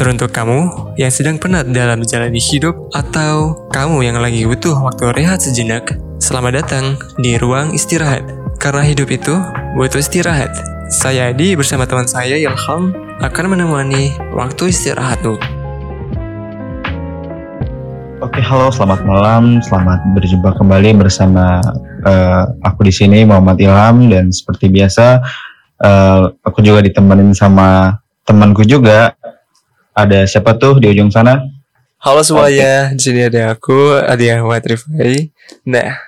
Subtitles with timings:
[0.00, 5.44] Teruntuk kamu yang sedang penat dalam menjalani hidup atau kamu yang lagi butuh waktu rehat
[5.44, 8.24] sejenak, selamat datang di ruang istirahat.
[8.56, 9.36] Karena hidup itu
[9.76, 10.56] butuh istirahat.
[10.88, 15.36] Saya Adi bersama teman saya Ilham akan menemani waktu istirahatmu.
[18.24, 19.60] Oke, halo, selamat malam.
[19.60, 21.60] Selamat berjumpa kembali bersama
[22.08, 25.20] uh, aku di sini Muhammad Ilham dan seperti biasa
[25.84, 29.18] uh, aku juga ditemenin sama temanku juga
[29.94, 31.42] ada siapa tuh di ujung sana?
[32.00, 35.28] Halo semuanya, di sini ada aku, Adi Ahmad Rifai.
[35.68, 36.00] Nah,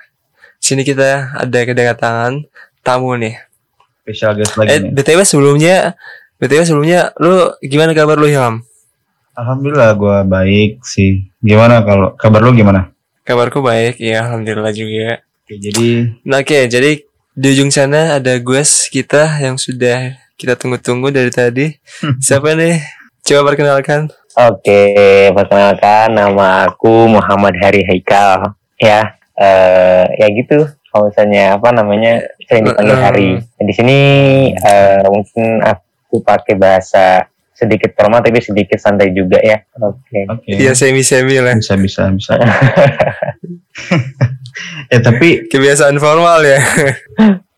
[0.57, 2.41] sini kita ada kedatangan
[2.81, 3.37] tamu nih.
[4.01, 4.89] Spesial guest lagi eh, nih.
[4.89, 5.93] BTW sebelumnya,
[6.41, 8.65] BTW sebelumnya, lu gimana kabar lu Ilham?
[9.37, 11.29] Alhamdulillah gue baik sih.
[11.45, 12.89] Gimana kalau kabar lu gimana?
[13.21, 15.21] Kabarku baik, ya Alhamdulillah juga.
[15.45, 21.13] Oke, jadi Nah, oke, jadi di ujung sana ada guest kita yang sudah kita tunggu-tunggu
[21.13, 21.69] dari tadi.
[22.25, 23.02] Siapa nih?
[23.23, 24.11] Coba perkenalkan.
[24.35, 24.91] Oke,
[25.31, 28.51] perkenalkan nama aku Muhammad Hari Haikal.
[28.75, 30.67] Ya, eh ya gitu.
[30.91, 33.29] Kalau misalnya apa namanya sering dipanggil Hari.
[33.63, 33.99] Di sini
[34.53, 39.63] eh, mungkin aku pakai bahasa sedikit formal tapi sedikit santai juga ya.
[39.79, 40.27] Oke.
[40.27, 40.49] oke.
[40.49, 41.55] Iya semi-semi lah.
[41.55, 42.35] Bisa bisa bisa.
[44.93, 46.59] eh tapi Kebiasaan formal ya.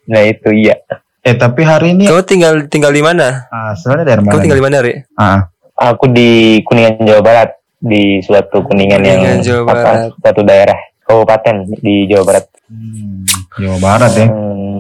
[0.06, 0.78] Nah itu iya.
[1.26, 3.50] eh tapi hari ini Kau tinggal tinggal di mana?
[3.50, 4.30] ah, sebenarnya dari mana?
[4.30, 4.94] Kau tinggal di mana, Ri?
[5.18, 9.98] Ah, Aku di Kuningan Jawa Barat di suatu Kuningan, Kuningan, yang Jawa apa, Barat.
[10.18, 12.46] suatu daerah kabupaten di Jawa Barat.
[12.72, 13.24] hmm,
[13.60, 14.28] Jawa Barat ya.
[14.32, 14.80] Hmm.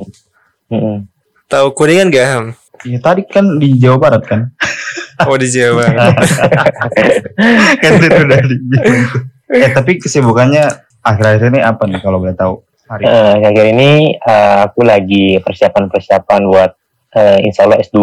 [0.65, 0.97] Mm-mm.
[1.45, 2.45] Tahu Kuningan gak, Ham?
[2.81, 4.41] Iya tadi kan di Jawa Barat kan.
[5.23, 5.83] Oh, di Jawa.
[7.81, 9.21] kan itu udah dibilang tuh.
[9.47, 10.65] Eh tapi kesibukannya
[10.99, 12.63] akhir-akhir ini apa nih kalau boleh tahu?
[12.85, 16.71] Hari Eh, akhir ini eh, aku lagi persiapan-persiapan buat
[17.13, 17.99] eh, insya Allah S2.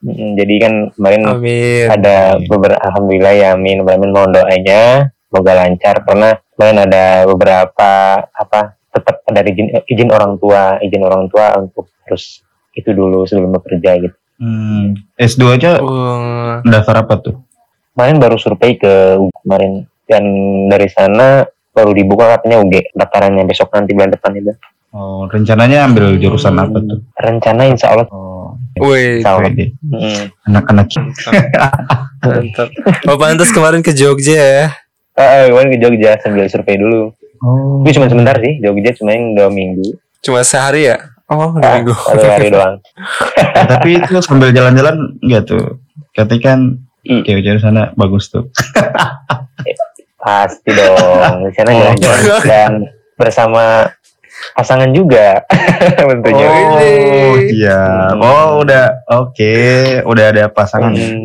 [0.00, 1.84] Mm, Jadi kan kemarin Amin.
[1.92, 7.90] ada beberapa alhamdulillah ya amin amin mohon doanya semoga lancar karena kemarin ada beberapa
[8.24, 12.40] apa tetap ada izin izin orang tua izin orang tua untuk terus
[12.72, 14.16] itu dulu sebelum bekerja gitu.
[14.40, 17.36] Hmm, S2 aja Oh, daftar apa tuh?
[17.92, 20.24] Kemarin baru survei ke kemarin dan
[20.72, 21.44] dari sana
[21.76, 24.56] baru dibuka katanya UG daftarannya besok nanti bulan depan itu.
[24.96, 27.04] Oh, rencananya ambil jurusan apa tuh?
[27.20, 28.39] Rencana insya Allah Oh,
[28.82, 29.42] wih, insya Allah.
[29.46, 29.66] pede.
[29.82, 30.24] Mm.
[30.46, 30.86] anak-anak
[32.20, 32.68] mantap.
[33.04, 34.66] Oh, pantas kemarin ke Jogja ya.
[35.12, 37.12] Eh, eh, kemarin ke Jogja sambil survei dulu.
[37.38, 39.96] Oh, Tapi cuma sebentar sih, Jogja cuma yang dua minggu.
[40.20, 41.00] Cuma sehari ya?
[41.26, 41.92] Oh, dua Ah, minggu.
[41.92, 42.76] Satu hari doang.
[43.34, 45.80] Eh, tapi itu sambil jalan-jalan enggak tuh?
[46.10, 46.58] Katanya kan
[47.02, 48.48] I- cewek-cewek sana bagus tuh.
[50.16, 51.48] Pasti dong.
[51.48, 51.96] Di sana Oh.
[51.96, 52.72] jalan-jalan dan
[53.16, 53.88] bersama
[54.52, 55.42] pasangan juga
[56.10, 56.46] tentunya.
[56.46, 56.92] Oh, Ini.
[57.50, 57.80] iya.
[58.16, 59.54] Oh, udah oke,
[60.04, 60.92] udah ada pasangan.
[60.92, 61.24] Hmm,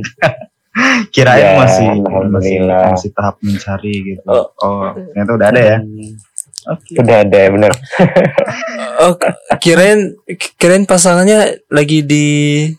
[1.13, 2.83] Kirain Ya, masih masih alhamdulillah.
[2.91, 4.21] masih tahap mencari gitu.
[4.27, 4.45] Oh.
[4.59, 5.77] Oh, ternyata udah ada ya.
[5.79, 6.11] hmm,
[6.65, 6.93] Oke.
[6.97, 7.71] Udah ada bener.
[8.95, 9.11] Oh,
[9.59, 10.15] kirain
[10.55, 12.25] kirain pasangannya lagi di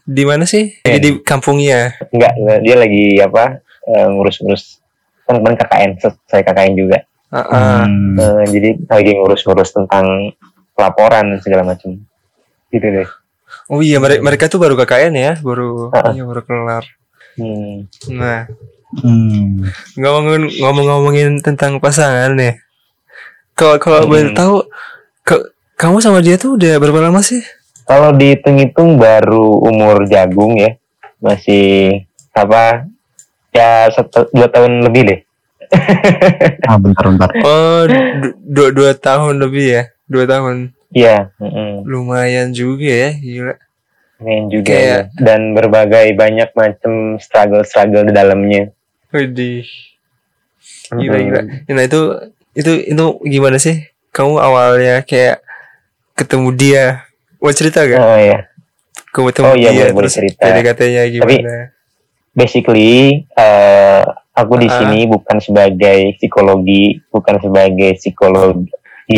[0.01, 0.73] di mana sih?
[0.81, 1.93] Lagi di kampungnya.
[2.09, 2.33] Enggak,
[2.65, 4.81] dia lagi apa eh, ngurus-ngurus
[5.29, 5.91] kemarin KKN,
[6.25, 7.05] saya KKN juga.
[7.27, 7.83] Ah, ah.
[7.85, 8.15] Hmm.
[8.17, 10.33] Eh, jadi lagi ngurus-ngurus tentang
[10.73, 11.99] pelaporan dan segala macam.
[12.71, 13.09] Gitu deh.
[13.67, 16.15] Oh iya, mereka, mereka tuh baru KKN ya, baru Ah.
[16.15, 16.85] iya baru kelar.
[17.35, 17.91] Hmm.
[18.15, 18.47] Nah,
[19.03, 19.67] Hmm.
[19.99, 22.63] ngomongin ngomong-ngomongin tentang pasangan nih.
[23.53, 24.11] Kalau kalau Hmm.
[24.11, 24.57] boleh tahu,
[25.21, 27.43] ke- kamu sama dia tuh udah berapa lama sih?
[27.87, 30.79] Kalau dihitung-hitung baru umur jagung ya,
[31.19, 32.87] masih apa?
[33.51, 35.21] Ya satu, dua tahun lebih deh.
[36.63, 37.31] Ah, bentar bentar.
[37.39, 40.73] Oh, du- dua dua tahun lebih ya, dua tahun.
[40.89, 41.83] Iya, mm-mm.
[41.83, 43.55] Lumayan juga ya, gila.
[44.17, 45.21] main juga Kayak- ya.
[45.21, 48.73] dan berbagai banyak macam struggle-struggle di dalamnya.
[49.11, 49.69] Widih.
[50.89, 51.41] Gila, gila.
[51.69, 52.01] Nah itu
[52.53, 53.85] itu itu gimana sih?
[54.11, 55.45] Kamu awalnya kayak
[56.15, 56.85] ketemu dia,
[57.37, 58.01] mau cerita gak?
[58.01, 58.49] Oh ya,
[59.13, 60.43] Kamu ketemu Oh, iya, dia boleh- boleh terus cerita.
[60.43, 61.55] PDKT-nya gimana?
[62.33, 64.03] basically eh,
[64.37, 68.69] aku di sini bukan sebagai psikologi, bukan sebagai psikologi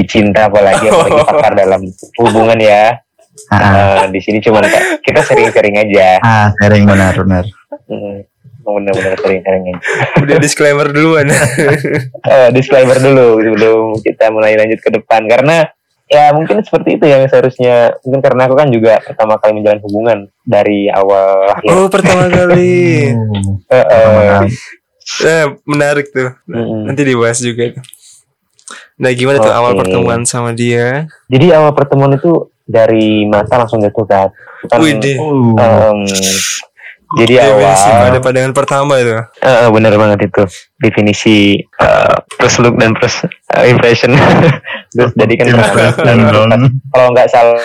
[0.05, 1.81] cinta apalagi apalagi pakar dalam
[2.17, 3.03] hubungan ya.
[3.49, 4.59] Ah, Eh, di sini cuma
[4.99, 6.19] kita sering-sering aja.
[6.19, 7.45] ah, sharing benar benar.
[7.87, 8.27] Hmm,
[8.61, 9.83] benar-benar sering-sering aja.
[10.19, 11.31] Udah disclaimer duluan.
[12.29, 15.65] Eh, disclaimer dulu sebelum kita mulai lanjut ke depan karena
[16.05, 20.19] ya mungkin seperti itu yang seharusnya mungkin karena aku kan juga pertama kali menjalin hubungan
[20.43, 21.69] dari awal lahir.
[21.71, 23.09] oh pertama kali.
[23.69, 24.49] Oh, Eh,
[25.25, 25.29] eh, benar.
[25.29, 26.31] Eh, menarik tuh.
[26.47, 26.81] mm-mm.
[26.89, 27.65] Nanti dibahas juga.
[28.99, 29.59] Nah gimana tuh Oke.
[29.59, 31.07] awal pertemuan sama dia?
[31.31, 34.29] Jadi awal pertemuan itu dari mata langsung jatuh kan.
[34.77, 35.17] Widih.
[35.23, 35.95] Oh,
[37.17, 39.17] Jadi Definisi awal pada pandangan pertama itu.
[39.41, 40.45] Eh, bener banget itu
[40.77, 44.13] definisi eh, first look dan first eh, impression.
[44.93, 45.47] Terus jadi kan
[46.93, 47.57] kalau nggak salah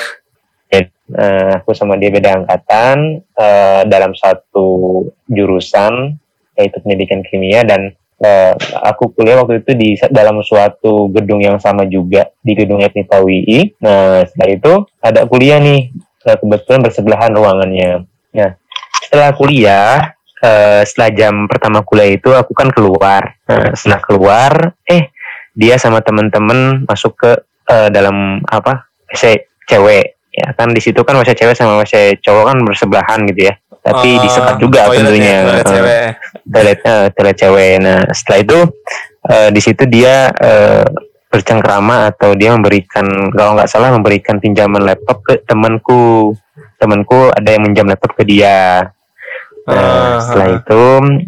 [0.72, 6.16] ya, eh, aku sama dia beda angkatan eh, dalam satu jurusan
[6.58, 8.54] yaitu pendidikan kimia dan eh,
[8.86, 13.60] aku kuliah waktu itu di dalam suatu gedung yang sama juga di gedung FMIPA UI.
[13.84, 15.92] Nah setelah itu ada kuliah nih
[16.30, 18.06] eh, kebetulan bersebelahan ruangannya.
[18.34, 18.50] Nah
[19.04, 20.14] setelah kuliah
[20.44, 23.40] eh, setelah jam pertama kuliah itu aku kan keluar.
[23.48, 24.52] Nah, setelah keluar,
[24.84, 25.16] eh
[25.56, 27.32] dia sama temen-temen masuk ke
[27.72, 30.20] eh, dalam apa WC cewek.
[30.34, 33.54] Ya kan di situ kan WC cewek sama WC cowok kan bersebelahan gitu ya.
[33.84, 35.38] Tapi Oh, disekat juga toilet ya, tentunya.
[35.44, 36.08] toilet Eh, cewek.
[36.48, 37.74] toilet eh, toilet cewek.
[37.84, 38.60] Nah setelah itu
[39.26, 40.84] eh, di situ dia eh,
[41.28, 43.04] bercengkrama atau dia memberikan
[43.34, 46.32] kalau nggak salah memberikan pinjaman laptop ke temanku.
[46.78, 48.88] Temanku ada yang minjam laptop ke dia.
[49.64, 50.56] Nah, Ah, setelah ah.
[50.56, 50.82] itu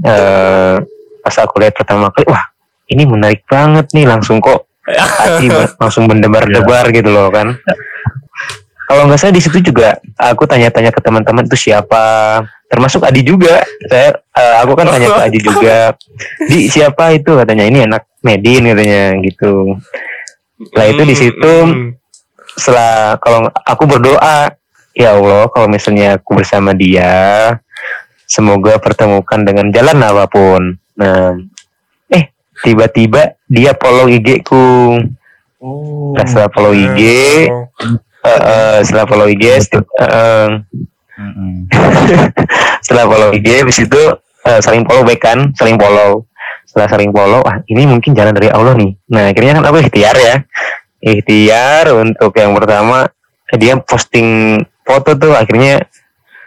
[0.04, 0.76] eh,
[1.20, 2.44] pas aku lihat pertama kali, wah
[2.86, 4.68] ini menarik banget nih, langsung kok
[5.20, 5.48] hati
[5.80, 7.56] langsung mendebar-debar gitu loh kan.
[8.86, 13.66] Kalau nggak salah di situ juga aku tanya-tanya ke teman-teman itu siapa, termasuk Adi juga.
[13.90, 15.78] Saya eh, aku kan tanya ke Adi juga,
[16.50, 19.78] di siapa itu katanya ini anak Medin katanya gitu.
[20.70, 21.92] Setelah itu di situ Hmm,
[22.56, 24.56] setelah kalau aku berdoa
[24.96, 27.52] ya Allah kalau misalnya aku bersama dia
[28.24, 31.36] semoga pertemukan dengan jalan apa pun nah
[32.08, 32.32] eh
[32.64, 34.96] tiba-tiba dia follow IG ku
[35.66, 36.14] Oh.
[36.14, 37.00] Nah, setelah follow IG
[37.50, 37.66] Oh.
[38.26, 40.50] Eh, eh, setelah follow IG st- eh,
[42.84, 44.02] setelah follow IG habis itu
[44.46, 46.26] eh, saling follow back kan saling follow.
[46.66, 48.92] Setelah saling follow ah ini mungkin jalan dari Allah nih.
[49.14, 50.36] Nah akhirnya kan aku ikhtiar ya.
[51.00, 53.08] Ikhtiar untuk yang pertama
[53.56, 55.86] dia posting foto tuh akhirnya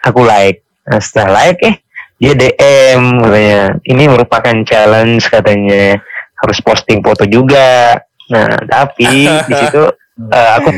[0.04, 0.60] aku like.
[0.84, 1.74] Nah, setelah like eh
[2.18, 3.62] dia DM katanya.
[3.86, 6.02] Ini merupakan challenge katanya.
[6.38, 7.98] Harus posting foto juga.
[8.28, 9.82] Nah tapi di situ
[10.36, 10.68] eh, aku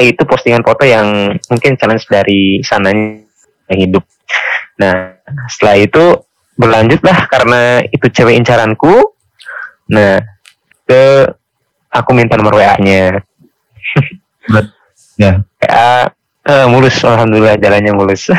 [0.00, 3.20] itu postingan foto yang mungkin challenge dari sananya
[3.68, 4.02] hidup.
[4.80, 5.20] Nah,
[5.52, 6.04] setelah itu
[6.56, 9.14] berlanjutlah karena itu cewek incaranku.
[9.92, 10.20] Nah,
[10.88, 11.28] ke
[11.92, 13.20] aku minta nomor WA-nya.
[15.20, 15.44] Ya.
[15.60, 16.08] WA
[16.48, 18.32] eh, mulus, alhamdulillah jalannya mulus.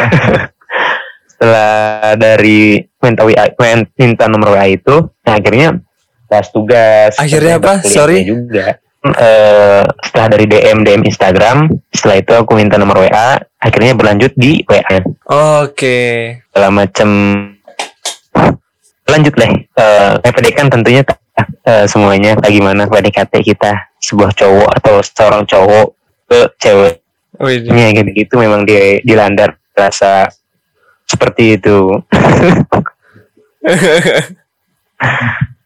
[1.31, 3.49] Setelah dari minta WA,
[3.97, 5.77] minta nomor WA itu, nah, akhirnya
[6.25, 7.17] bahas tugas.
[7.17, 7.81] Akhirnya apa?
[7.85, 8.25] Sorry?
[8.25, 8.81] Juga.
[9.01, 14.61] Eh, setelah dari DM DM Instagram, setelah itu aku minta nomor WA, akhirnya berlanjut di
[14.69, 15.97] WA Oke.
[16.45, 17.09] segala macam
[19.09, 19.53] lanjut deh.
[19.73, 21.01] Eh PDK kan tentunya
[21.65, 23.73] eh, semuanya bagaimana PDKT kita?
[23.97, 25.87] Sebuah cowok atau seorang cowok
[26.29, 30.29] ke ceweknya Wih, gitu gitu memang dia dilandar rasa
[31.09, 31.89] seperti itu.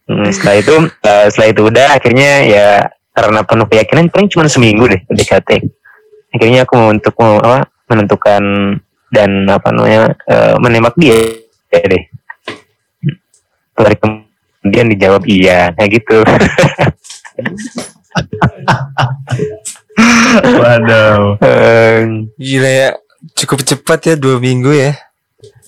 [0.06, 2.68] Hmm, setelah itu eh, setelah itu udah akhirnya ya
[3.16, 5.50] karena penuh keyakinan paling cuma seminggu deh PDKT
[6.36, 8.42] akhirnya aku untuk apa menentukan
[9.08, 11.16] dan apa namanya eh, menembak dia
[11.72, 12.04] ya deh
[13.80, 16.20] hari kemudian dijawab iya kayak gitu
[20.36, 21.40] Waduh.
[21.40, 22.90] Eh, gila ya.
[23.36, 24.92] Cukup cepat ya dua minggu ya.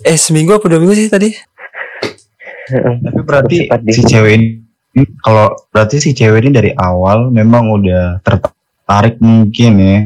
[0.05, 1.33] Eh seminggu apa dua minggu sih tadi?
[2.69, 4.49] Tapi berarti Cepat, si cewek ini
[5.21, 9.99] kalau berarti si cewek ini dari awal memang udah tertarik mungkin ya.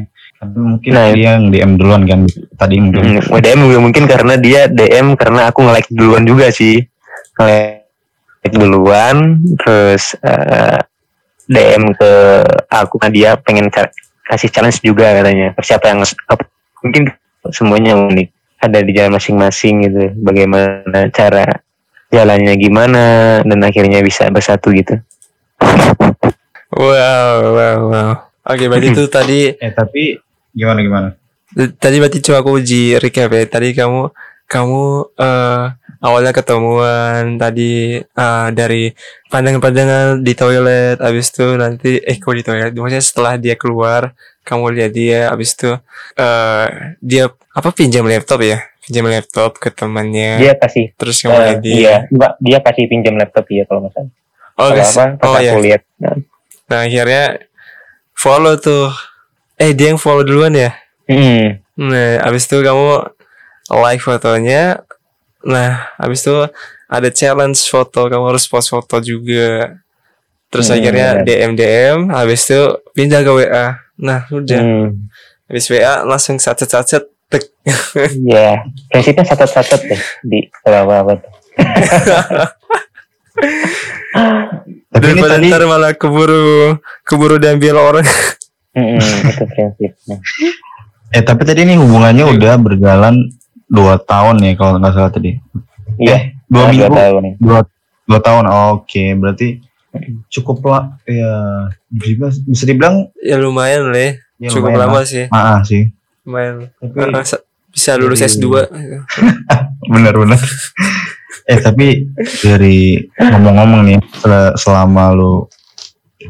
[0.43, 2.27] Tapi mungkin Nah, dia yang DM duluan kan
[2.59, 3.23] tadi mungkin.
[3.23, 6.83] Hmm, DM juga mungkin karena dia DM karena aku nge-like duluan juga sih.
[7.39, 10.83] Nge-like duluan terus eh,
[11.47, 12.11] DM ke
[12.67, 13.71] aku kan dia pengen
[14.27, 15.55] kasih challenge juga katanya.
[15.63, 16.03] Siapa yang
[16.83, 17.03] mungkin
[17.51, 18.29] semuanya unik.
[18.63, 20.03] Ada di jalan masing-masing gitu.
[20.23, 21.62] Bagaimana cara
[22.13, 23.03] jalannya gimana
[23.41, 25.01] dan akhirnya bisa bersatu gitu.
[26.73, 28.11] Wow, wow, wow.
[28.45, 30.17] Oke, berarti itu tadi Eh tapi
[30.53, 31.09] gimana gimana?
[31.53, 33.45] tadi berarti coba aku uji recap ya.
[33.49, 34.09] Tadi kamu
[34.49, 34.83] kamu
[35.17, 35.65] eh
[36.03, 38.91] awalnya ketemuan tadi eh, dari
[39.31, 44.11] pandangan-pandangan di toilet abis itu nanti eh kok di toilet maksudnya setelah dia keluar
[44.43, 45.71] kamu lihat dia abis itu
[46.19, 46.67] eh
[46.99, 51.59] dia apa pinjam laptop ya pinjam laptop ke temannya Dia kasih terus kamu eh, lihat
[51.63, 54.11] dia iya, Mbak, dia kasih pinjam laptop ya kalau salah.
[54.59, 55.81] oh, Kalau apa, pas oh ya aku lihat.
[55.97, 56.15] Nah,
[56.67, 57.25] nah akhirnya
[58.13, 58.91] follow tuh
[59.57, 60.75] eh dia yang follow duluan ya
[61.07, 61.63] hmm.
[61.73, 63.01] Nah, abis itu kamu
[63.73, 64.85] like fotonya.
[65.41, 66.37] Nah, abis itu
[66.85, 69.81] ada challenge foto, kamu harus post foto juga.
[70.53, 71.25] Terus Hmm, akhirnya.
[71.25, 72.61] DM DM, habis itu
[72.93, 73.81] pindah ke WA.
[73.97, 74.61] Nah, udah.
[74.61, 75.09] Hmm.
[75.49, 76.37] Habis WA langsung
[77.33, 78.47] sacet-sacet Iya,
[78.87, 81.31] prinsipnya satu-satu deh di apa-apa tuh.
[84.93, 88.05] Tapi ini Daripada tadi ntar malah keburu keburu diambil orang.
[88.73, 90.17] Mm-mm, itu prinsipnya.
[91.13, 93.13] eh tapi tadi ini hubungannya udah berjalan
[93.69, 95.37] dua tahun ya kalau nggak salah tadi.
[95.97, 96.81] Iya, Dua nah, minggu.
[96.83, 97.23] dua tahun.
[97.37, 97.59] Dua
[98.05, 98.43] dua tahun.
[98.73, 99.47] Oke, berarti
[100.29, 100.97] cukup lah.
[101.05, 101.33] Ya
[101.89, 102.33] bisa,
[102.65, 104.17] dibilang ya lumayan lah.
[104.37, 105.05] ya Cukup lumayan lama lah.
[105.05, 105.25] sih.
[105.29, 105.83] Maaf sih.
[107.23, 108.45] Sa- bisa lulus Jadi- S2.
[109.93, 110.39] benar-benar.
[111.43, 112.07] eh tapi
[112.39, 115.43] dari ngomong-ngomong nih sel- selama lu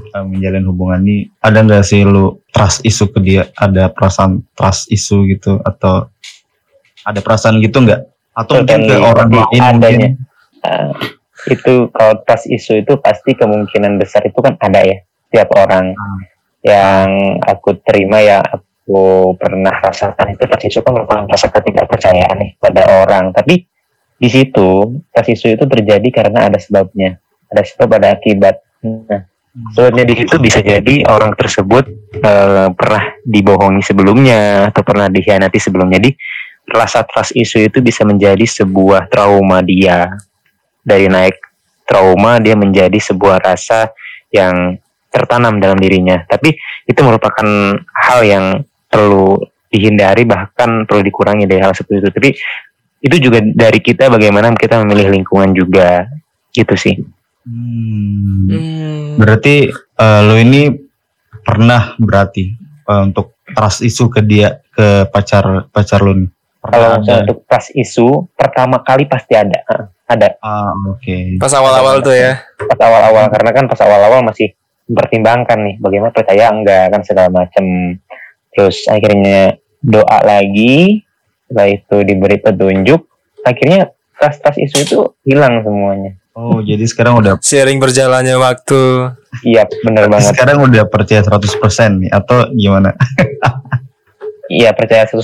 [0.09, 4.89] uh, menjalin hubungan ini ada nggak sih lu trust isu ke dia ada perasaan trust
[4.89, 6.09] isu gitu atau
[7.03, 8.01] ada perasaan gitu nggak
[8.33, 10.09] atau mungkin ke orang lain mungkin adanya.
[10.59, 10.89] Ah,
[11.45, 14.97] itu kalau trust isu itu pasti kemungkinan besar itu kan ada ya
[15.29, 16.19] tiap orang Hmm.
[16.63, 17.09] yang
[17.43, 18.41] aku terima ya
[18.83, 23.31] aku pernah rasakan itu trust isu kan merupakan rasa ketidakpercayaan nih pada orang.
[23.31, 23.63] Tapi
[24.19, 27.15] di situ trust isu itu terjadi karena ada sebabnya.
[27.47, 28.59] Ada sebab ada akibat.
[28.83, 29.23] Nah
[29.71, 31.85] sebabnya di situ bisa jadi orang tersebut
[32.19, 36.03] eh, pernah dibohongi sebelumnya atau pernah dikhianati sebelumnya.
[36.03, 36.11] Jadi
[36.67, 40.11] rasa trust isu itu bisa menjadi sebuah trauma dia.
[40.83, 41.39] Dari naik
[41.87, 43.95] trauma dia menjadi sebuah rasa
[44.27, 44.75] yang
[45.13, 46.25] tertanam dalam dirinya.
[46.27, 46.57] Tapi
[46.89, 47.47] itu merupakan
[47.79, 48.45] hal yang
[48.93, 49.41] perlu
[49.73, 52.09] dihindari bahkan perlu dikurangi dari hal seperti itu.
[52.13, 52.29] Tapi
[53.03, 56.05] itu juga dari kita bagaimana kita memilih lingkungan juga.
[56.53, 56.95] Gitu sih.
[57.43, 58.47] Hmm.
[58.47, 59.19] Hmm.
[59.19, 59.67] berarti
[59.99, 60.71] uh, lu ini
[61.43, 62.55] pernah berarti
[62.87, 66.29] uh, untuk trust isu ke dia ke pacar pacar lu nih?
[66.63, 69.59] Kalau untuk trust isu pertama kali pasti ada.
[70.07, 70.39] Ada.
[70.39, 71.35] Ah, oke.
[71.35, 72.39] Pas awal-awal tuh ya.
[72.63, 74.55] pas awal-awal karena kan pas awal-awal masih
[74.87, 77.63] mempertimbangkan nih bagaimana percaya enggak kan segala macam
[78.53, 81.03] terus akhirnya doa lagi.
[81.49, 83.01] Setelah itu diberi petunjuk.
[83.43, 86.15] Akhirnya trust isu itu hilang semuanya.
[86.33, 89.13] Oh jadi sekarang udah Seiring berjalannya waktu.
[89.45, 90.33] iya bener banget.
[90.33, 92.93] Sekarang udah percaya 100% nih atau gimana?
[94.51, 95.23] Iya percaya 100%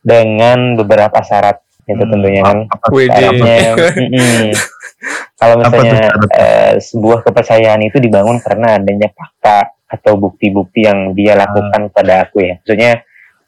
[0.00, 1.58] dengan beberapa syarat.
[1.86, 2.58] Itu Hmm, tentunya kan.
[2.70, 3.58] syaratnya
[3.94, 4.50] mm-mm.
[5.40, 11.14] kalau Apa tuh misalnya eh, sebuah kepercayaan itu dibangun karena adanya fakta atau bukti-bukti yang
[11.14, 12.58] dia lakukan pada aku ya.
[12.62, 12.92] Maksudnya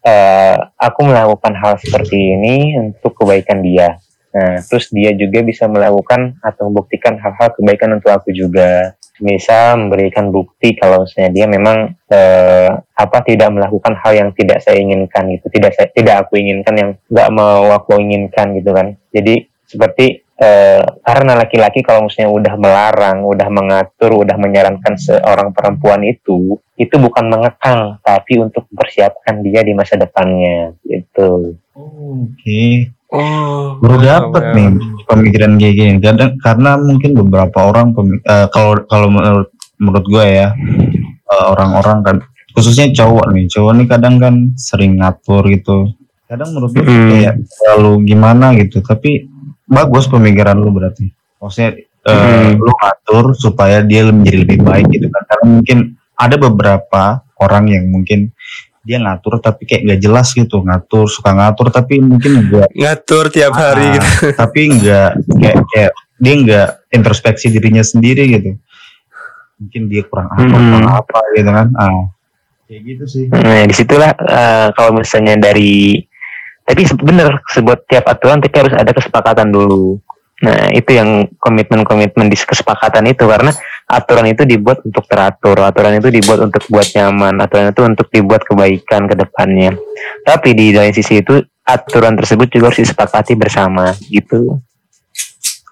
[0.07, 3.99] eh, aku melakukan hal seperti ini untuk kebaikan dia.
[4.29, 8.95] Nah terus dia juga bisa melakukan atau membuktikan hal-hal kebaikan untuk aku juga.
[9.19, 14.79] Bisa memberikan bukti kalau misalnya dia memang eh, apa tidak melakukan hal yang tidak saya
[14.79, 15.51] inginkan gitu.
[15.51, 18.95] Tidak saya tidak aku inginkan yang nggak mau aku inginkan gitu kan.
[19.11, 26.07] Jadi seperti eh, karena laki-laki kalau misalnya udah melarang udah mengatur udah menyarankan seorang perempuan
[26.07, 32.65] itu itu bukan mengekang tapi untuk mempersiapkan dia di masa depannya gitu oke
[33.09, 33.81] Oh.
[33.81, 34.53] baru wow.
[34.53, 34.69] nih
[35.09, 39.49] pemikiran kayak gini kadang karena mungkin beberapa orang eh, kalau kalau menurut
[39.81, 40.53] menurut gue ya
[41.25, 42.17] eh, orang-orang kan
[42.53, 45.89] khususnya cowok nih cowok nih kadang kan sering ngatur gitu
[46.29, 47.09] kadang menurut gue Hmm.
[47.09, 49.25] kayak terlalu gimana gitu tapi
[49.69, 51.13] bagus pemikiran lu berarti.
[51.39, 52.57] Maksudnya eh, Hmm.
[52.57, 55.23] lu ngatur supaya dia menjadi lebih baik gitu kan.
[55.29, 55.79] Karena mungkin
[56.15, 57.03] ada beberapa
[57.39, 58.33] orang yang mungkin
[58.81, 60.65] dia ngatur tapi kayak gak jelas gitu.
[60.65, 64.09] Ngatur suka ngatur tapi mungkin enggak Ngatur tiap hari Ah, gitu.
[64.41, 68.57] tapi enggak kayak kayak dia enggak introspeksi dirinya sendiri gitu.
[69.59, 70.71] Mungkin dia kurang apa Hmm.
[70.73, 71.69] kurang apa gitu kan.
[71.77, 72.05] Ah.
[72.65, 73.25] Kayak gitu sih.
[73.29, 76.01] Nah, di situlah eh, kalau misalnya dari
[76.69, 79.97] tapi bener sebuah tiap aturan tapi harus ada kesepakatan dulu.
[80.39, 83.51] Nah, itu yang komitmen-komitmen di kesepakatan itu karena
[83.91, 88.47] aturan itu dibuat untuk teratur, aturan itu dibuat untuk buat nyaman, aturan itu untuk dibuat
[88.47, 89.75] kebaikan ke depannya.
[90.23, 94.61] Tapi di lain sisi itu aturan tersebut juga harus disepakati bersama gitu.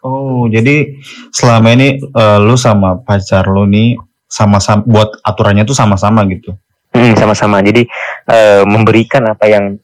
[0.07, 1.03] oh jadi
[1.35, 3.99] selama ini eh, lu sama pacar lu nih
[4.31, 6.55] sama-sama buat aturannya tuh sama-sama gitu
[6.97, 7.61] Mm, sama-sama.
[7.61, 7.85] Jadi
[8.33, 9.77] eh, memberikan apa yang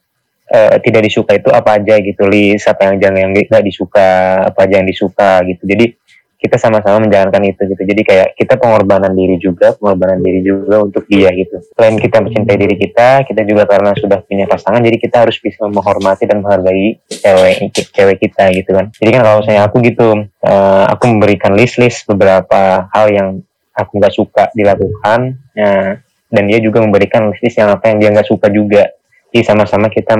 [0.52, 4.58] eh, tidak disuka itu apa aja gitu, list apa yang jangan yang nggak disuka, apa
[4.68, 5.64] aja yang disuka gitu.
[5.64, 5.96] Jadi
[6.42, 7.82] kita sama-sama menjalankan itu gitu.
[7.86, 11.62] Jadi kayak kita pengorbanan diri juga, pengorbanan diri juga untuk dia gitu.
[11.78, 15.70] Selain kita mencintai diri kita, kita juga karena sudah punya pasangan, jadi kita harus bisa
[15.70, 18.90] menghormati dan menghargai cewek cewek kita gitu kan.
[18.90, 23.28] Jadi kan kalau saya aku gitu, eh, aku memberikan list-list beberapa hal yang
[23.70, 25.38] aku nggak suka dilakukan.
[25.54, 25.94] Nah,
[26.32, 28.90] dan dia juga memberikan list yang apa yang dia nggak suka juga.
[29.32, 30.12] Jadi sama-sama kita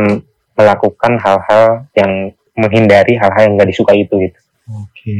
[0.56, 4.38] melakukan hal-hal yang menghindari hal-hal yang nggak disuka itu gitu.
[4.68, 5.16] oke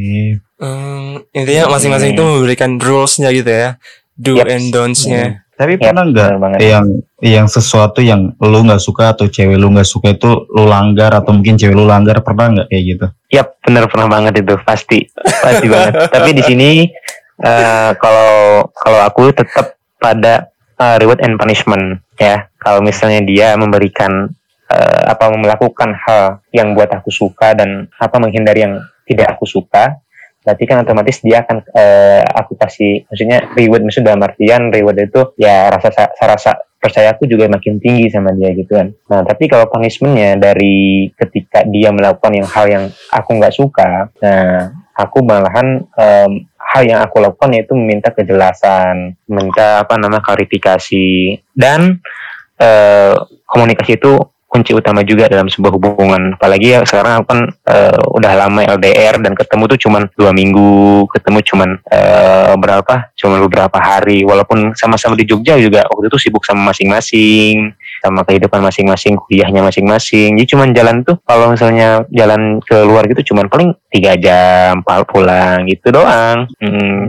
[0.62, 3.68] Hmm, intinya masing-masing itu memberikan rules-nya gitu ya.
[4.14, 4.46] Do Yep.
[4.46, 5.42] and don'ts-nya.
[5.58, 6.86] Tapi Yap, pernah nggak yang
[7.18, 11.34] yang sesuatu yang lu nggak suka atau cewek lu nggak suka itu lu langgar atau
[11.34, 13.06] mungkin cewek lu langgar pernah nggak kayak gitu?
[13.34, 15.92] Yap, bener pernah banget itu, pasti, pasti banget.
[16.14, 16.70] Tapi di sini
[17.42, 20.46] eh, kalau kalau aku tetap pada
[20.78, 22.46] eh, reward and punishment ya.
[22.62, 24.30] Kalau misalnya dia memberikan
[24.70, 29.98] eh, apa melakukan hal yang buat aku suka dan apa menghindari yang tidak aku suka,
[30.46, 35.34] berarti kan otomatis dia akan eh, aku kasih maksudnya reward maksudnya dalam artian reward itu
[35.38, 38.90] ya rasa sa- rasa percaya aku juga makin tinggi sama dia gitu kan.
[39.06, 44.74] Nah tapi kalau punishmentnya dari ketika dia melakukan yang hal yang aku nggak suka, nah
[44.98, 52.02] aku malahan em, hal yang aku lakukan yaitu meminta kejelasan, minta apa nama klarifikasi dan
[52.62, 53.14] eh,
[53.50, 56.36] komunikasi itu kunci utama juga dalam sebuah hubungan.
[56.36, 61.38] Apalagi ya sekarang kan eh, udah lama LDR dan ketemu tuh cuman dua minggu, ketemu
[61.40, 63.08] cuman eh, berapa?
[63.16, 64.28] Cuman beberapa hari.
[64.28, 70.34] Walaupun sama-sama di Jogja juga waktu itu sibuk sama masing-masing, sama kehidupan masing-masing, kuliahnya masing-masing.
[70.34, 75.94] Jadi cuman jalan tuh kalau misalnya jalan keluar gitu cuman paling tiga jam pulang gitu
[75.94, 76.50] doang.
[76.58, 77.00] Mm.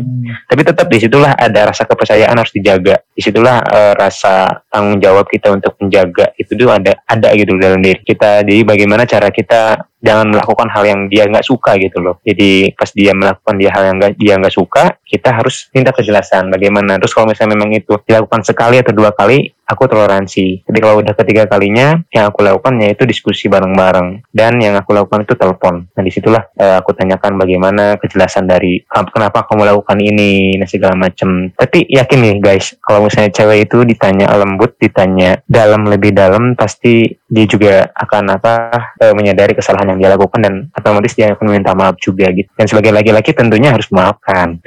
[0.45, 3.01] Tapi tetap di situlah ada rasa kepercayaan harus dijaga.
[3.09, 7.81] Di situlah eh, rasa tanggung jawab kita untuk menjaga itu tuh ada ada gitu dalam
[7.81, 8.45] diri kita.
[8.45, 12.19] Jadi bagaimana cara kita jangan melakukan hal yang dia nggak suka gitu loh.
[12.27, 16.51] Jadi pas dia melakukan dia hal yang nggak dia nggak suka, kita harus minta kejelasan
[16.51, 16.99] bagaimana.
[16.99, 20.67] Terus kalau misalnya memang itu dilakukan sekali atau dua kali, aku toleransi.
[20.67, 24.27] Tapi kalau udah ketiga kalinya, yang aku lakukan yaitu diskusi bareng-bareng.
[24.29, 25.87] Dan yang aku lakukan itu telepon.
[25.87, 30.67] Nah di situlah eh, aku tanyakan bagaimana kejelasan dari "Ken- kenapa kamu lakukan ini, dan
[30.67, 31.49] segala macam.
[31.55, 37.07] Tapi yakin nih guys, kalau misalnya cewek itu ditanya lembut, ditanya dalam lebih dalam, pasti
[37.29, 38.53] dia juga akan apa
[38.99, 42.49] eh, menyadari kesalahan yang dia lakukan dan otomatis dia akan meminta maaf juga gitu.
[42.57, 44.57] Dan sebagai laki-laki tentunya harus memaafkan.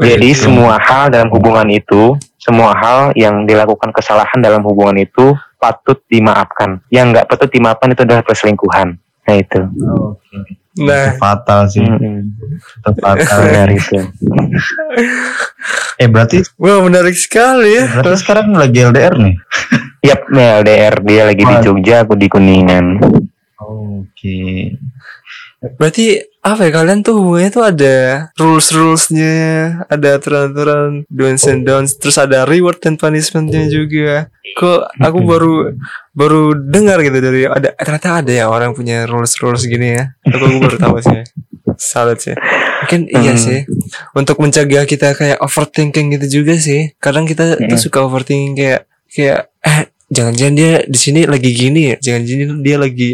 [0.00, 6.00] Jadi semua hal dalam hubungan itu, semua hal yang dilakukan kesalahan dalam hubungan itu patut
[6.08, 6.80] dimaafkan.
[6.88, 8.96] Yang nggak patut dimaafkan itu adalah perselingkuhan.
[9.28, 9.60] Nah itu.
[10.80, 12.30] Nah, Itu fatal sih, Mm-mm.
[12.80, 13.38] itu fatal.
[13.42, 13.98] Benar itu.
[16.00, 17.84] eh berarti wah menarik sekali ya.
[18.00, 19.34] berarti sekarang lagi LDR nih?
[20.00, 21.60] Yap, LDR dia lagi di Wah.
[21.60, 22.86] Jogja, aku di Kuningan.
[23.60, 24.72] Oke.
[25.76, 27.96] Berarti apa ya kalian tuh hubungannya tuh ada
[28.40, 29.36] rules rulesnya,
[29.92, 34.32] ada aturan aturan do's and don'ts, terus ada reward dan punishmentnya juga.
[34.56, 35.76] Kok aku baru
[36.16, 40.16] baru dengar gitu dari ada ternyata ada ya orang punya rules rules gini ya.
[40.24, 41.20] Aku, aku baru tahu sih.
[41.76, 42.32] Salut sih.
[42.80, 43.44] Mungkin iya Hmm.
[43.44, 43.60] sih.
[44.16, 46.96] Untuk mencegah kita kayak overthinking gitu juga sih.
[46.96, 47.76] Kadang kita tuh Hmm.
[47.76, 51.96] suka overthinking kayak kayak eh jangan-jangan dia di sini lagi gini ya.
[52.00, 53.10] Jangan-jangan dia lagi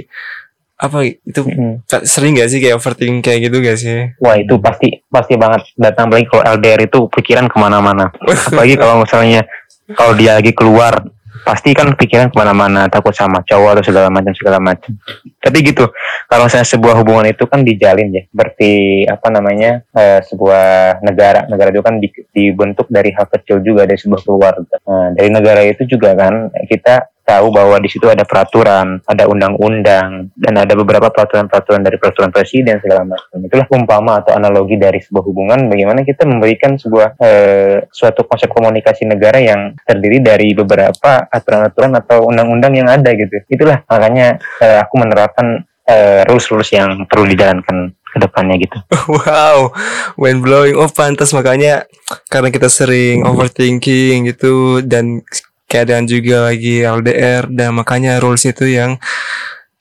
[0.77, 1.41] apa itu.
[1.89, 4.13] Kak, sering gak sih kayak overthinking kayak gitu gak sih?
[4.21, 8.13] Wah itu pasti pasti banget datang apalagi kalau LDR itu pikiran ke mana-mana.
[8.49, 9.49] Apalagi kalau misalnya
[9.97, 11.01] kalau dia lagi keluar
[11.47, 14.93] pasti kan pikiran ke mana-mana takut sama cowok atau segala macam segala macam.
[15.41, 15.89] Tapi gitu
[16.29, 21.71] kalau misalnya sebuah hubungan itu kan dijalin ya berarti apa namanya eh, sebuah negara negara
[21.71, 24.77] itu kan di- dibentuk dari hal kecil juga dari sebuah keluarga.
[24.85, 30.31] Nah, dari negara itu juga kan kita tahu bahwa di situ ada peraturan, ada undang-undang,
[30.39, 33.43] dan ada beberapa peraturan-peraturan dari peraturan presiden segala macam.
[33.43, 39.11] Itulah umpama atau analogi dari sebuah hubungan bagaimana kita memberikan sebuah eh, suatu konsep komunikasi
[39.11, 43.43] negara yang terdiri dari beberapa aturan-aturan atau undang-undang yang ada gitu.
[43.51, 48.79] Itulah makanya eh, aku menerapkan eh, rules-rules yang perlu dijalankan ke depannya gitu.
[49.21, 49.69] wow,
[50.17, 50.73] when blowing.
[50.73, 51.85] Oh pantas makanya
[52.33, 55.21] karena kita sering overthinking gitu dan
[55.67, 58.97] keadaan juga lagi LDR dan makanya rules itu yang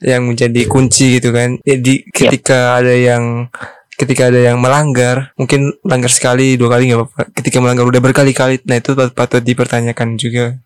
[0.02, 1.58] yang menjadi kunci gitu kan.
[1.62, 3.48] Jadi ketika ada yang
[3.96, 7.22] ketika ada yang melanggar, mungkin melanggar sekali dua kali nggak apa-apa.
[7.32, 10.60] Ketika melanggar udah berkali-kali, nah itu patut, patut dipertanyakan juga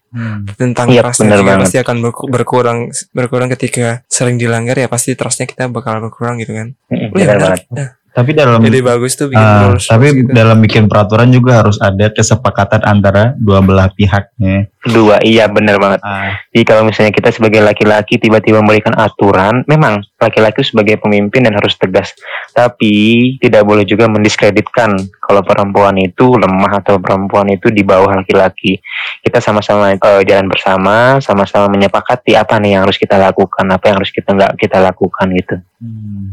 [0.58, 2.80] tentang Iya, trustnya juga pasti akan berku- berkurang
[3.14, 6.74] berkurang ketika sering dilanggar ya pasti trustnya kita bakal berkurang gitu kan.
[6.90, 7.64] Wih, benar banget.
[7.70, 9.86] Nah, Tapi dalam Jadi bagus tuh bikin rules.
[9.86, 10.34] tapi gitu.
[10.34, 14.66] dalam bikin peraturan juga harus ada kesepakatan antara dua belah pihaknya.
[14.80, 16.00] Dua, iya benar banget.
[16.00, 21.60] Ah, Jadi kalau misalnya kita sebagai laki-laki tiba-tiba memberikan aturan, memang laki-laki sebagai pemimpin dan
[21.60, 22.16] harus tegas.
[22.56, 28.80] Tapi tidak boleh juga mendiskreditkan kalau perempuan itu lemah atau perempuan itu di bawah laki-laki.
[29.20, 34.00] Kita sama-sama eh, jalan bersama, sama-sama menyepakati apa nih yang harus kita lakukan, apa yang
[34.00, 35.56] harus kita nggak kita lakukan gitu.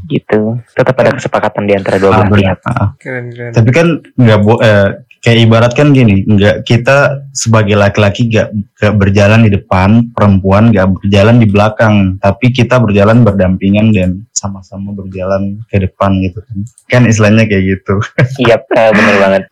[0.06, 0.40] Gitu.
[0.70, 2.58] Tetap ada kesepakatan di antara dua ah, belah pihak.
[2.62, 2.88] Ah.
[3.02, 3.52] keren keren.
[3.58, 8.94] Tapi kan nggak bo eh, kayak ibarat kan gini, nggak kita sebagai laki-laki nggak nggak
[8.94, 15.58] berjalan di depan, perempuan nggak berjalan di belakang, tapi kita berjalan berdampingan dan sama-sama berjalan
[15.66, 16.56] ke depan gitu kan.
[16.86, 17.98] Kan istilahnya kayak gitu.
[18.46, 19.42] Iya, eh, benar banget.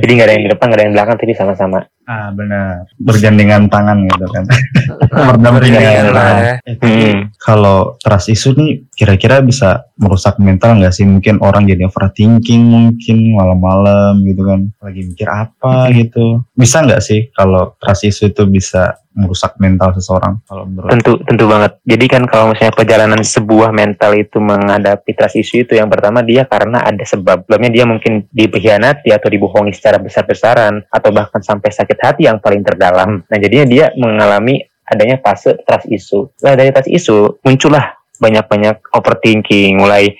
[0.00, 1.78] Jadi nggak ada yang di depan, nggak ada yang di belakang, tapi sama-sama
[2.10, 2.90] Ah benar.
[2.98, 4.44] Bergandengan tangan gitu kan.
[5.30, 6.54] Bergandengan lah ya.
[6.66, 7.29] Tapi Hmm.
[7.40, 11.08] Kalau trust issue nih kira-kira bisa merusak mental nggak sih?
[11.08, 14.60] Mungkin orang jadi overthinking mungkin malam-malam gitu kan.
[14.84, 16.44] Lagi mikir apa gitu.
[16.52, 20.38] Bisa nggak sih kalau trust issue itu bisa merusak mental seseorang?
[20.46, 21.80] Kalau menurut Tentu tentu banget.
[21.82, 26.46] Jadi kan kalau misalnya perjalanan sebuah mental itu menghadapi trust issue itu yang pertama dia
[26.46, 27.48] karena ada sebab.
[27.48, 32.62] Sebabnya dia mungkin dipengkhianati atau dibohongi secara besar-besaran atau bahkan sampai sakit hati yang paling
[32.62, 33.24] terdalam.
[33.26, 36.26] Nah, jadinya dia mengalami adanya fase trust issue.
[36.42, 40.12] Nah, dari trust issue muncullah banyak-banyak overthinking, mulai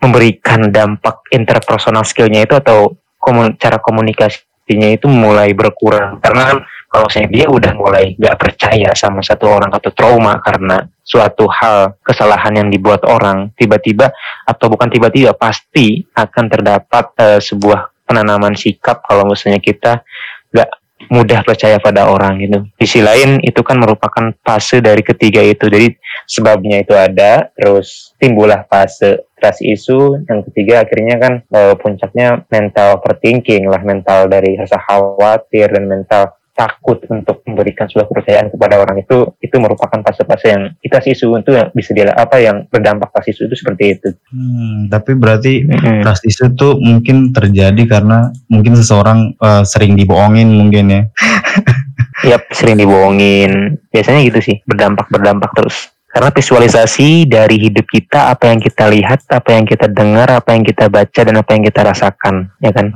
[0.00, 6.58] memberikan dampak interpersonal skillnya itu atau komun- cara komunikasinya itu mulai berkurang karena kan
[6.90, 12.00] kalau misalnya dia udah mulai gak percaya sama satu orang atau trauma karena suatu hal
[12.02, 14.10] kesalahan yang dibuat orang tiba-tiba
[14.48, 20.02] atau bukan tiba-tiba pasti akan terdapat eh, sebuah penanaman sikap kalau misalnya kita
[20.50, 22.58] gak mudah percaya pada orang gitu.
[22.76, 25.70] Di sisi lain itu kan merupakan fase dari ketiga itu.
[25.70, 25.96] Jadi
[26.28, 30.20] sebabnya itu ada, terus timbullah fase trust issue.
[30.28, 36.39] Yang ketiga akhirnya kan eh, puncaknya mental overthinking lah, mental dari rasa khawatir dan mental
[36.52, 41.50] takut untuk memberikan sebuah kepercayaan kepada orang itu itu merupakan fase-fase yang kita isu itu
[41.56, 44.08] yang bisa dia apa yang berdampak trust issue itu seperti itu.
[44.30, 45.64] Hmm, tapi berarti
[46.04, 51.02] trust issue tuh mungkin terjadi karena mungkin seseorang eh, sering dibohongin mungkin ya.
[52.20, 53.80] Yap, sering dibohongin.
[53.88, 55.88] Biasanya gitu sih, berdampak-berdampak terus.
[56.10, 60.66] Karena visualisasi dari hidup kita, apa yang kita lihat, apa yang kita dengar, apa yang
[60.66, 62.90] kita baca, dan apa yang kita rasakan, ya kan?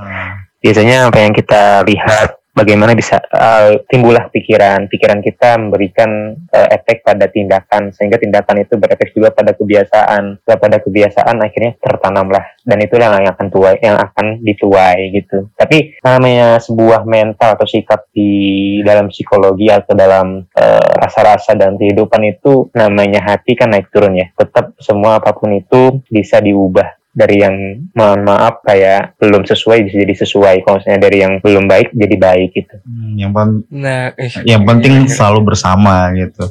[0.58, 7.02] Biasanya apa yang kita lihat, bagaimana bisa uh, timbullah pikiran, pikiran kita memberikan uh, efek
[7.02, 10.40] pada tindakan, sehingga tindakan itu berefek juga pada kebiasaan.
[10.40, 15.50] Setelah pada kebiasaan akhirnya tertanamlah, dan itulah yang akan tuai, yang akan dituai gitu.
[15.58, 22.22] Tapi namanya sebuah mental atau sikap di dalam psikologi atau dalam eh, rasa-rasa dan kehidupan
[22.24, 24.30] itu namanya hati kan naik turun ya.
[24.38, 27.54] Tetap semua apa pun itu bisa diubah dari yang
[27.94, 30.66] mohon maaf kayak belum sesuai bisa jadi sesuai.
[30.66, 32.74] Kalau misalnya dari yang belum baik jadi baik gitu.
[32.82, 36.42] Hmm, yang pen- Nah, eh, yang penting selalu bersama gitu.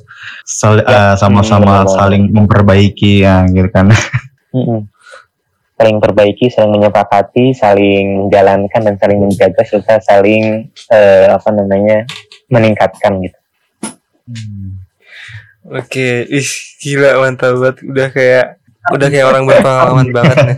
[0.41, 1.91] Sal- Ya, eh, sama-sama benar.
[1.91, 3.91] saling memperbaiki ya gitu kan.
[4.55, 4.87] Mm-mm.
[5.73, 12.05] Saling perbaiki, saling menyepakati, saling menjalankan dan saling menjaga serta saling eh, apa namanya
[12.47, 13.35] meningkatkan gitu.
[15.63, 17.77] Oke, ih gila mantap banget.
[17.83, 20.57] Udah kayak udah kayak orang berpengalaman banget nih.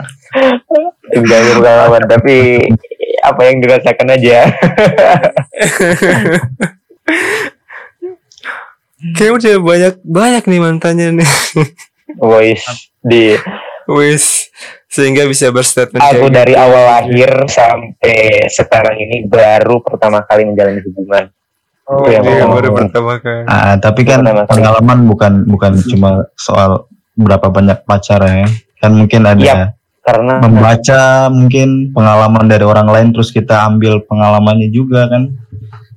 [1.13, 2.35] Enggak berpengalaman tapi
[3.21, 4.37] apa yang dirasakan aja.
[9.13, 11.29] Kayak udah banyak banyak nih mantannya nih.
[12.17, 12.65] Voice
[12.99, 13.35] di
[13.85, 14.49] Wis
[14.87, 16.63] sehingga bisa berstatement aku kayak dari gitu.
[16.63, 18.15] awal lahir sampai
[18.47, 21.27] sekarang ini baru pertama kali menjalani hubungan.
[21.85, 22.53] Oh, Itu yang pertama.
[22.55, 23.43] baru pertama kali.
[23.45, 24.49] Ah, tapi kan Pertama kali.
[24.49, 28.47] pengalaman bukan bukan cuma soal berapa banyak pacar ya.
[28.79, 29.79] Kan mungkin ada Yap.
[30.05, 35.33] Karena membaca mungkin pengalaman dari orang lain terus kita ambil pengalamannya juga kan.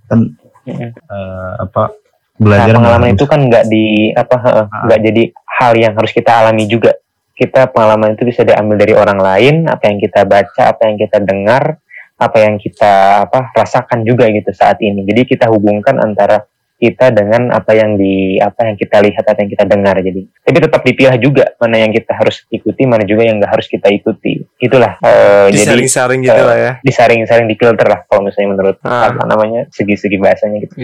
[0.08, 0.18] Kan
[0.64, 0.90] Mm-mm.
[0.96, 3.84] eh, apa nah, belajar pengalaman nggak itu kan nggak di
[4.16, 4.66] apa Ah.
[4.88, 5.22] nggak jadi
[5.60, 6.96] hal yang harus kita alami juga.
[7.36, 11.22] Kita pengalaman itu bisa diambil dari orang lain, apa yang kita baca, apa yang kita
[11.22, 11.78] dengar,
[12.18, 15.06] apa yang kita apa rasakan juga gitu saat ini.
[15.06, 16.42] Jadi kita hubungkan antara
[16.78, 20.58] kita dengan apa yang di apa yang kita lihat apa yang kita dengar jadi tapi
[20.62, 24.46] tetap dipilah juga mana yang kita harus ikuti mana juga yang nggak harus kita ikuti
[24.62, 26.72] itulah eh, jadi Disaring-saring gitu eh, lah ya.
[26.80, 29.10] disaring-saring difilter lah kalau misalnya menurut Ah.
[29.10, 30.74] apa namanya segi-segi bahasanya gitu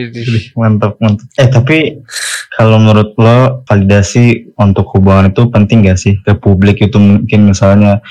[0.58, 1.30] mantap mantap.
[1.38, 1.78] Eh tapi
[2.50, 8.02] kalau menurut lo validasi untuk hubungan itu penting gak sih ke publik itu mungkin misalnya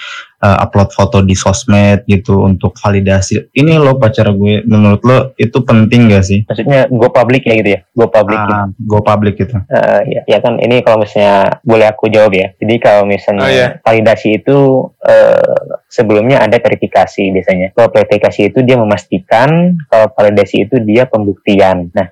[0.44, 3.56] eh, upload foto di sosmed gitu untuk validasi.
[3.56, 4.68] Ini lo pacar gue.
[4.68, 6.40] Menurut lo itu penting gak sih?
[6.44, 8.54] maksudnya go public ya gitu ya go public gitu.
[8.54, 9.56] Ah, go public gitu.
[9.72, 12.52] Eh, ya, ya kan ini kalau misalnya boleh aku jawab ya.
[12.60, 13.68] Jadi kalau misalnya Oh, iya.
[13.84, 14.58] validasi itu
[15.04, 15.56] eh,
[15.88, 17.68] sebelumnya ada verifikasi biasanya.
[17.78, 21.94] Kalau verifikasi itu dia memastikan, kalau validasi itu dia pembuktian.
[21.94, 22.10] Nah,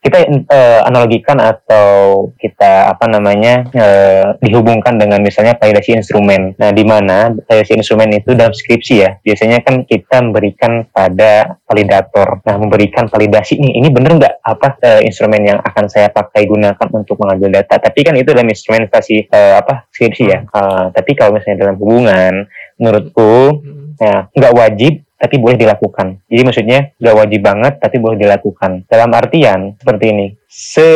[0.00, 6.56] kita eh, analogikan atau kita apa namanya eh, dihubungkan dengan misalnya validasi instrumen.
[6.56, 12.40] Nah, di mana validasi instrumen itu dalam skripsi ya, biasanya kan kita memberikan pada validator.
[12.48, 16.88] Nah, memberikan validasi nih, ini bener nggak apa eh, instrumen yang akan saya pakai gunakan
[16.96, 17.76] untuk mengambil data?
[17.76, 20.40] Tapi kan itu dalam instrumentasi eh, apa skripsi ya.
[20.48, 22.48] Eh, tapi kalau misalnya dalam hubungan,
[22.80, 23.60] menurutku
[24.00, 26.24] ya nggak wajib tapi boleh dilakukan.
[26.24, 28.88] Jadi maksudnya nggak wajib banget tapi boleh dilakukan.
[28.88, 30.26] Dalam artian seperti ini.
[30.50, 30.90] Se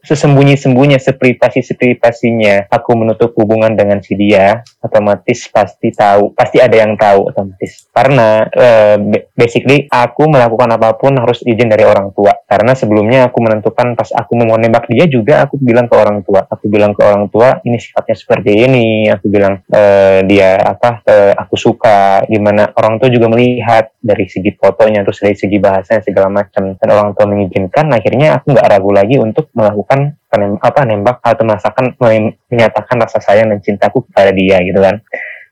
[0.00, 7.28] sesembunyi-sembunyi seprivasi-seprivasinya aku menutup hubungan dengan si dia otomatis pasti tahu pasti ada yang tahu
[7.28, 7.84] otomatis.
[7.92, 8.96] Karena uh,
[9.36, 12.32] basically aku melakukan apa pun harus izin dari orang tua.
[12.48, 16.48] Karena sebelumnya aku menentukan pas aku mau nembak dia juga aku bilang ke orang tua.
[16.48, 19.12] Aku bilang ke orang tua ini sifatnya seperti ini.
[19.12, 22.24] Aku bilang uh, dia apa uh, aku suka.
[22.24, 26.72] Gimana orang tua juga melihat dari segi fotonya terus dari segi bahasanya segala macam.
[26.72, 31.42] Dan orang tua mengizinkan akhirnya aku nggak ragu lagi untuk melakukan penem, apa nembak atau
[31.42, 31.98] merasakan
[32.48, 35.02] menyatakan rasa sayang dan cintaku kepada dia gitu kan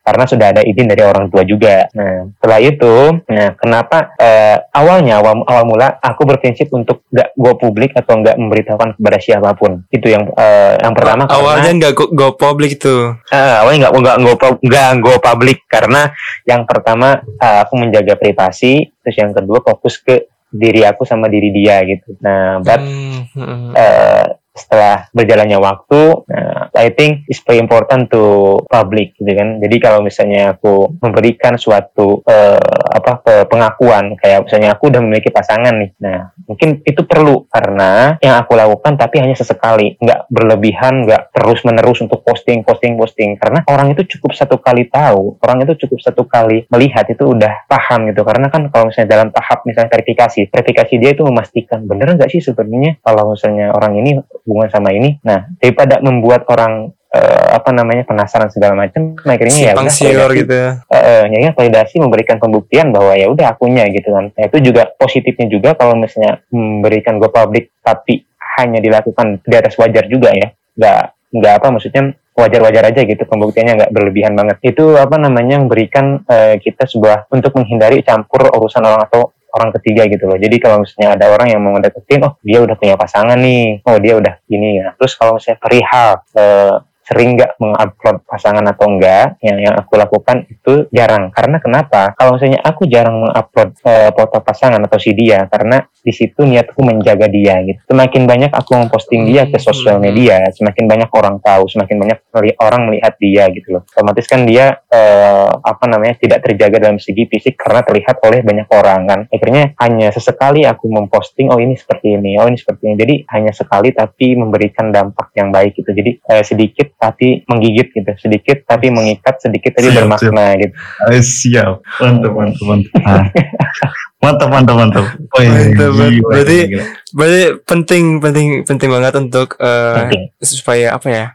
[0.03, 1.87] karena sudah ada izin dari orang tua juga.
[1.95, 2.93] Nah, setelah itu,
[3.31, 8.35] nah kenapa uh, awalnya awal awal mula aku berprinsip untuk nggak go publik atau nggak
[8.35, 9.87] memberitahukan kepada siapa pun.
[9.87, 11.23] Itu yang uh, yang pertama.
[11.31, 13.15] Awalnya nggak go, go publik itu.
[13.31, 16.11] Uh, awalnya nggak nggak go nggak go publik karena
[16.43, 21.49] yang pertama uh, aku menjaga privasi, terus yang kedua fokus ke diri aku sama diri
[21.49, 22.13] dia gitu.
[22.21, 23.12] Nah, but hmm.
[23.35, 29.57] Uh, setelah berjalannya waktu, uh, I think it's very important to public gitu kan.
[29.57, 35.73] Jadi kalau misalnya aku memberikan suatu uh, apa pengakuan kayak misalnya aku udah memiliki pasangan
[35.73, 41.33] nih, nah mungkin itu perlu karena yang aku lakukan tapi hanya sesekali, nggak berlebihan, nggak
[41.33, 43.33] terus menerus untuk posting, posting, posting.
[43.41, 47.65] Karena orang itu cukup satu kali tahu, orang itu cukup satu kali melihat itu udah
[47.65, 48.21] paham gitu.
[48.21, 52.41] Karena kan kalau misalnya dalam tahap misalnya verifikasi, verifikasi dia itu memastikan bener nggak sih
[52.45, 55.19] sebenarnya kalau misalnya orang ini hubungan sama ini.
[55.23, 60.53] Nah, daripada membuat orang uh, apa namanya penasaran segala macam, akhirnya ya udah siur gitu.
[60.53, 64.31] Uh, uh, ya validasi memberikan pembuktian bahwa ya udah akunya gitu kan.
[64.35, 68.23] Nah, itu juga positifnya juga kalau misalnya memberikan go public tapi
[68.59, 71.01] hanya dilakukan di atas wajar juga ya, nggak
[71.33, 76.57] nggak apa maksudnya wajar-wajar aja gitu pembuktiannya nggak berlebihan banget itu apa namanya memberikan uh,
[76.57, 80.37] kita sebuah untuk menghindari campur urusan orang atau orang ketiga gitu loh.
[80.37, 83.97] Jadi kalau misalnya ada orang yang mau ngedeketin, oh dia udah punya pasangan nih, oh
[84.01, 84.97] dia udah gini ya.
[84.97, 90.47] Terus kalau misalnya perihal uh, sering nggak mengupload pasangan atau enggak yang yang aku lakukan
[90.47, 95.43] itu jarang karena kenapa kalau misalnya aku jarang mengupload uh, foto pasangan atau si dia
[95.51, 97.79] karena di situ niatku menjaga dia gitu.
[97.87, 100.03] Semakin banyak aku memposting dia ke sosial hmm.
[100.03, 102.19] media semakin banyak orang tahu semakin banyak
[102.59, 103.87] orang melihat dia gitu loh.
[103.95, 108.67] Otomatis kan dia uh, apa namanya tidak terjaga dalam segi fisik karena terlihat oleh banyak
[108.75, 109.19] orang kan.
[109.31, 112.95] Akhirnya hanya sesekali aku memposting oh ini seperti ini oh ini seperti ini.
[112.99, 115.95] Jadi hanya sekali tapi memberikan dampak yang baik gitu.
[115.95, 118.11] Jadi uh, sedikit tapi menggigit gitu.
[118.19, 120.73] Sedikit tapi mengikat sedikit tapi bermakna gitu.
[121.07, 121.79] Uh, siap.
[122.03, 122.91] Mantap mantap mantap.
[124.23, 126.83] mantap mantap mantap oh, iya, mantap gila, berarti gila.
[127.11, 130.31] berarti penting penting penting banget untuk uh, penting.
[130.39, 131.25] supaya apa ya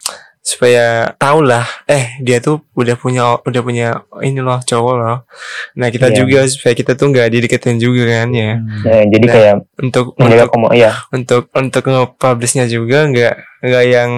[0.48, 5.18] supaya tahu lah eh dia tuh udah punya udah punya ini loh cowok loh
[5.76, 6.16] nah kita yeah.
[6.16, 10.48] juga supaya kita tuh nggak dideketin juga kan ya, ya jadi nah, kayak untuk untuk
[10.48, 11.04] komo, ya.
[11.12, 14.10] untuk untuk nge-publishnya juga nggak nggak yang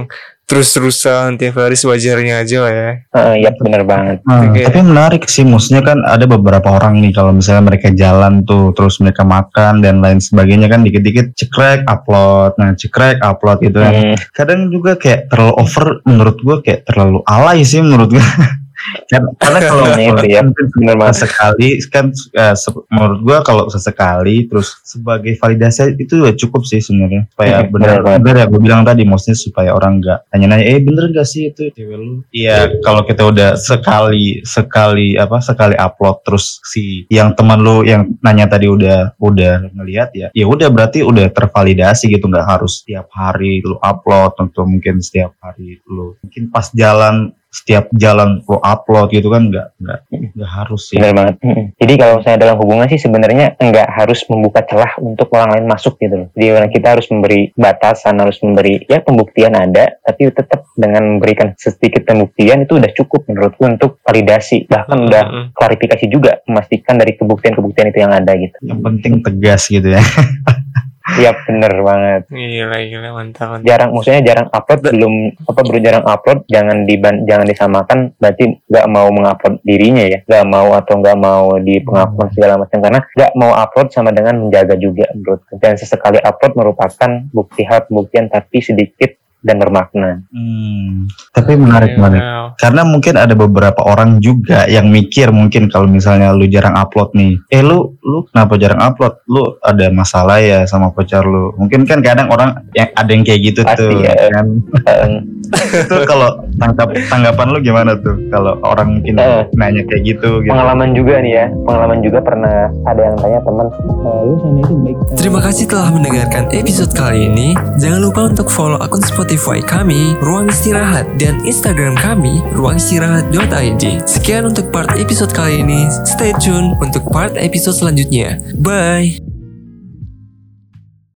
[0.50, 2.90] terus-terusan tiap hari sewajarnya aja lah ya.
[3.14, 4.18] Uh, ya benar banget.
[4.26, 4.66] Uh, okay.
[4.66, 8.98] Tapi menarik sih, maksudnya kan ada beberapa orang nih kalau misalnya mereka jalan tuh terus
[8.98, 13.94] mereka makan dan lain sebagainya kan dikit-dikit cekrek upload, nah cekrek upload gitu kan.
[13.94, 14.16] Hmm.
[14.34, 18.26] Kadang juga kayak terlalu over menurut gua kayak terlalu alay sih menurut gua.
[19.08, 22.56] kan, karena kalau itu ya benar sekali kan uh,
[22.90, 27.28] menurut gua kalau sesekali terus sebagai validasi itu ya cukup sih sebenarnya.
[27.32, 31.28] Supaya benar benar ya gue bilang tadi maksudnya supaya orang nggak tanya-nanya eh bener gak
[31.28, 32.22] sih itu cewek lu?
[32.34, 38.08] Iya kalau kita udah sekali sekali apa sekali upload terus si yang teman lu yang
[38.20, 43.08] nanya tadi udah udah ngelihat ya ya udah berarti udah tervalidasi gitu nggak harus setiap
[43.12, 46.16] hari lu upload atau mungkin setiap hari lu.
[46.22, 50.00] Mungkin pas jalan setiap jalan lo upload gitu kan nggak nggak
[50.38, 50.96] nggak harus sih.
[51.02, 51.34] Benar banget.
[51.82, 55.98] Jadi kalau saya dalam hubungan sih sebenarnya nggak harus membuka celah untuk orang lain masuk
[55.98, 56.28] gitu loh.
[56.38, 62.06] Jadi kita harus memberi batasan, harus memberi ya pembuktian ada, tapi tetap dengan memberikan sedikit
[62.06, 65.06] pembuktian itu udah cukup menurutku untuk validasi bahkan hmm.
[65.10, 65.22] udah
[65.58, 68.56] klarifikasi juga memastikan dari kebuktian-kebuktian itu yang ada gitu.
[68.62, 70.02] Yang penting tegas gitu ya.
[71.18, 72.22] Iya bener banget.
[72.30, 73.66] Gila gila mantap, mantap.
[73.66, 75.14] Jarang, maksudnya jarang upload belum
[75.48, 80.46] apa baru jarang upload jangan diban jangan disamakan berarti nggak mau mengupload dirinya ya, nggak
[80.46, 82.36] mau atau nggak mau di pengakuan hmm.
[82.36, 87.10] segala macam karena nggak mau upload sama dengan menjaga juga menurut dan sesekali upload merupakan
[87.34, 90.20] bukti hal pembuktian tapi sedikit dan bermakna.
[90.28, 92.22] Hmm, tapi menarik banget.
[92.56, 97.40] Karena mungkin ada beberapa orang juga yang mikir mungkin kalau misalnya lu jarang upload nih.
[97.48, 99.20] Eh lu lu kenapa jarang upload?
[99.26, 101.56] Lu ada masalah ya sama pacar lu.
[101.56, 104.14] Mungkin kan kadang orang yang ada yang kayak gitu Pasti, tuh ya.
[104.28, 104.46] kan.
[104.86, 105.08] Eh,
[105.82, 109.42] itu kalau tangkap tanggapan lu gimana tuh kalau orang mungkin Eh.
[109.56, 110.50] nanya kayak gitu gitu.
[110.52, 114.74] pengalaman juga nih ya, pengalaman juga pernah ada yang tanya teman, "Eh, lu sama itu
[114.78, 114.96] baik.
[115.18, 117.48] Terima kasih telah mendengarkan episode kali ini.
[117.76, 124.02] Jangan lupa untuk follow akun Spotify kami, Ruang Istirahat, dan Instagram kami, ruangistirahat.id.
[124.02, 125.86] Sekian untuk part episode kali ini.
[126.02, 128.42] Stay tune untuk part episode selanjutnya.
[128.58, 129.29] Bye!